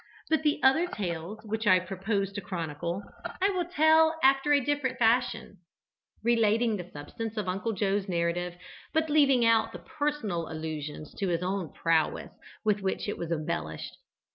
[0.31, 3.03] But the other tales which I propose to chronicle
[3.39, 5.57] I will tell after a different fashion,
[6.23, 8.55] relating the substance of Uncle Joe's narrative,
[8.93, 12.31] but leaving out the personal allusions to his own prowess
[12.65, 13.95] with which it was embellished.